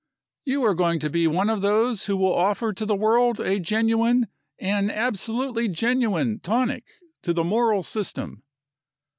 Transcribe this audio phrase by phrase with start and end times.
[0.45, 3.59] You are going to be one of those who will offer to the world a
[3.59, 6.85] genuine an absolutely genuine tonic
[7.21, 8.41] to the moral system."